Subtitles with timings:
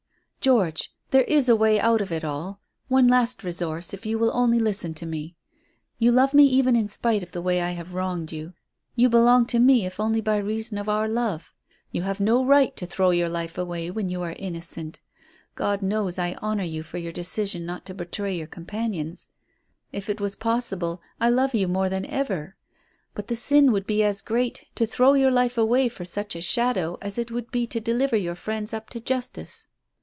[0.43, 4.31] "George, there is a way out of it all; one last resource if you will
[4.33, 5.35] only listen to me.
[5.99, 8.53] You love me even in spite of the way I have wronged you.
[8.95, 11.51] You belong to me if only by reason of our love.
[11.91, 14.99] You have no right to throw your life away when you are innocent.
[15.53, 19.27] God knows I honour you for your decision not to betray your companions.
[19.93, 22.55] If it were possible, I love you more than ever.
[23.13, 26.41] But the sin would be as great to throw your life away for such a
[26.41, 29.67] shadow as it would be to deliver your friends up to justice.